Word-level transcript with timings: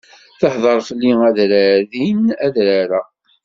Tehdeṛ 0.39 0.79
fell-i 0.87 1.11
adrar-in 1.27 2.21
adrar-a. 2.45 3.01